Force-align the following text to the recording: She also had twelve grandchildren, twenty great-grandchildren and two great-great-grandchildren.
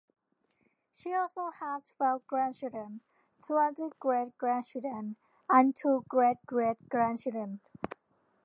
She 0.91 1.13
also 1.13 1.51
had 1.51 1.81
twelve 1.95 2.25
grandchildren, 2.25 3.01
twenty 3.45 3.83
great-grandchildren 3.99 5.15
and 5.47 5.75
two 5.75 6.03
great-great-grandchildren. 6.09 7.59